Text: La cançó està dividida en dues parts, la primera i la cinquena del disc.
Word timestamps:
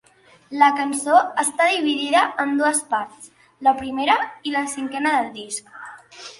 La 0.61 0.69
cançó 0.77 1.19
està 1.43 1.67
dividida 1.73 2.23
en 2.45 2.57
dues 2.63 2.81
parts, 2.95 3.29
la 3.69 3.77
primera 3.85 4.19
i 4.53 4.59
la 4.59 4.67
cinquena 4.75 5.17
del 5.21 5.33
disc. 5.41 5.75